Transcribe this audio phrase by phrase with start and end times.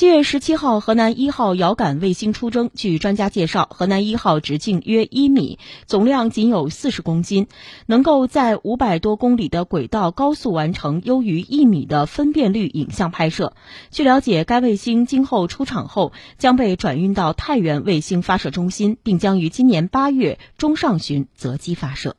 [0.00, 2.70] 七月十七号河南一号遥感卫星出征。
[2.72, 7.48] 据专家介绍河南一号直径约一米总量仅有四十公斤
[7.84, 13.52] 能够在五百多公里的轨道高速完成优于一米的分辨率影像拍摄。
[13.90, 22.16] 据了解该卫星今后出厂后将被转运到太原卫星发射中心并将于今年八月中上旬择机发射。